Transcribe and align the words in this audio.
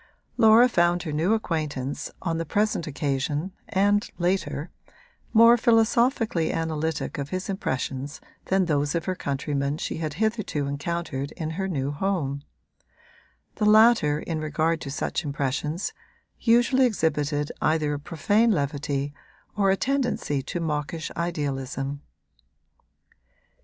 Laura 0.35 0.67
found 0.67 1.03
her 1.03 1.11
new 1.11 1.35
acquaintance, 1.35 2.09
on 2.23 2.39
the 2.39 2.43
present 2.43 2.87
occasion 2.87 3.51
and 3.69 4.09
later, 4.17 4.71
more 5.31 5.57
philosophically 5.57 6.51
analytic 6.51 7.19
of 7.19 7.29
his 7.29 7.49
impressions 7.49 8.19
than 8.45 8.65
those 8.65 8.95
of 8.95 9.05
her 9.05 9.13
countrymen 9.13 9.77
she 9.77 9.97
had 9.97 10.15
hitherto 10.15 10.65
encountered 10.65 11.31
in 11.33 11.51
her 11.51 11.67
new 11.67 11.91
home: 11.91 12.41
the 13.57 13.65
latter, 13.65 14.17
in 14.19 14.39
regard 14.39 14.81
to 14.81 14.89
such 14.89 15.23
impressions, 15.23 15.93
usually 16.39 16.87
exhibited 16.87 17.51
either 17.61 17.93
a 17.93 17.99
profane 17.99 18.49
levity 18.49 19.13
or 19.55 19.69
a 19.69 19.77
tendency 19.77 20.41
to 20.41 20.59
mawkish 20.59 21.11
idealism. 21.15 22.01